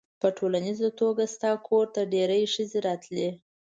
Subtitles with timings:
[0.21, 3.29] په ټولیزه توګه ستا کور ته ډېرې ښځې راتلې.